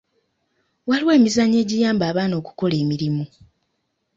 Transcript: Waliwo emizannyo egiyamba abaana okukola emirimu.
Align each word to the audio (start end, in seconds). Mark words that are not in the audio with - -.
Waliwo 0.89 1.11
emizannyo 1.19 1.57
egiyamba 1.63 2.03
abaana 2.11 2.33
okukola 2.41 2.75
emirimu. 2.83 3.25